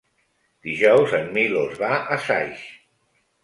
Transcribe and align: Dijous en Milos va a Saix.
Dijous 0.69 1.13
en 1.19 1.29
Milos 1.37 1.77
va 1.85 1.95
a 2.17 2.21
Saix. 2.27 2.69